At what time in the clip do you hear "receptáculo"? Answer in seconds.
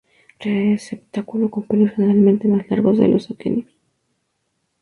0.45-1.51